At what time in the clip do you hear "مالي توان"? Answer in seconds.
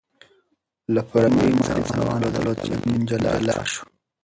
1.37-2.17